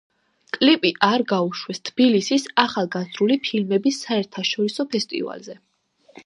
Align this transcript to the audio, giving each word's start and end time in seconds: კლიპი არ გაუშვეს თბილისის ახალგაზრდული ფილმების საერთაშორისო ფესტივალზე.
კლიპი 0.55 0.91
არ 1.07 1.23
გაუშვეს 1.31 1.81
თბილისის 1.89 2.47
ახალგაზრდული 2.63 3.37
ფილმების 3.49 4.01
საერთაშორისო 4.07 4.89
ფესტივალზე. 4.97 5.59